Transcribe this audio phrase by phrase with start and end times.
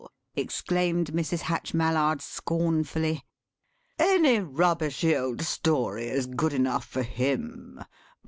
[0.35, 1.41] exclaimed Mrs.
[1.41, 3.23] Hatch Mallard scornfully;
[3.99, 7.79] "any rubbishy old story is good enough for him.